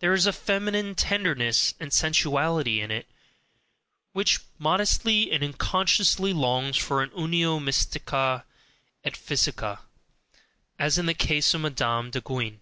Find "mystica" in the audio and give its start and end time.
7.60-8.44